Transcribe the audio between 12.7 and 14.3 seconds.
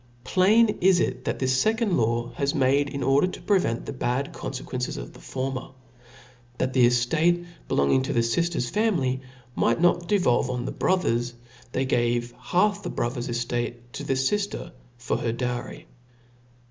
the brother^s eftate to the